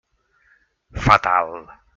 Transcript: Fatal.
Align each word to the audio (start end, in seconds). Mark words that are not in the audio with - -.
Fatal. 1.05 1.69